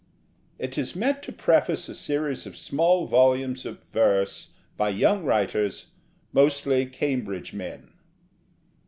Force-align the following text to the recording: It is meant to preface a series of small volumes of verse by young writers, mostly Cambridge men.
It 0.57 0.79
is 0.79 0.95
meant 0.95 1.21
to 1.21 1.31
preface 1.31 1.87
a 1.87 1.93
series 1.93 2.47
of 2.47 2.57
small 2.57 3.05
volumes 3.05 3.67
of 3.67 3.83
verse 3.83 4.47
by 4.75 4.89
young 4.89 5.23
writers, 5.23 5.91
mostly 6.33 6.87
Cambridge 6.87 7.53
men. 7.53 7.93